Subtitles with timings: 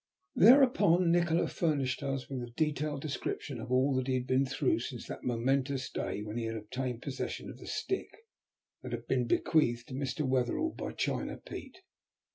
[0.35, 4.79] Thereupon Nikola furnished us with a detailed description of all that he had been through
[4.79, 8.09] since that momentous day when he had obtained possession of the stick
[8.81, 10.27] that had been bequeathed to Mr.
[10.27, 11.77] Wetherall by China Pete.